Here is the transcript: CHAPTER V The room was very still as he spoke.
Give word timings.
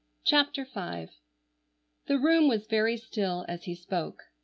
CHAPTER 0.23 0.65
V 0.65 1.11
The 2.07 2.17
room 2.17 2.47
was 2.47 2.65
very 2.65 2.97
still 2.97 3.45
as 3.47 3.65
he 3.65 3.75
spoke. 3.75 4.23